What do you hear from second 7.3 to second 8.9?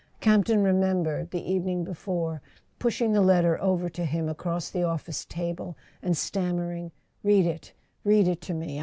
it—read it to me.